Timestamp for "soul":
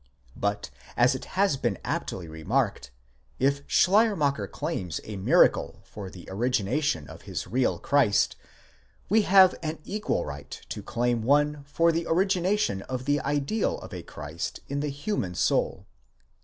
15.35-15.85